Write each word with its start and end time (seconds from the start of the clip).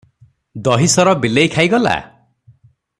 ଦହି 0.67 0.87
ସର 0.93 1.13
ବିଲେଇ 1.25 1.53
ଖାଇଗଲା? 1.57 1.95